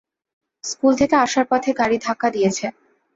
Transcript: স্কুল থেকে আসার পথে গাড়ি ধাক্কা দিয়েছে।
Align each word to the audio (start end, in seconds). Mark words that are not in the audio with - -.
স্কুল 0.63 0.93
থেকে 0.99 1.15
আসার 1.17 1.45
পথে 1.51 1.71
গাড়ি 1.79 1.97
ধাক্কা 2.05 2.27
দিয়েছে। 2.35 2.65